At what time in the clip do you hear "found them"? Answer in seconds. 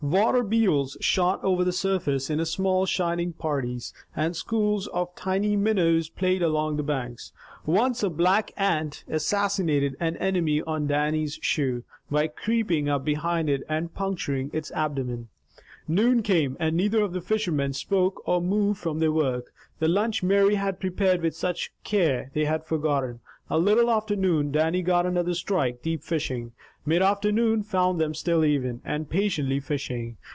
27.63-28.13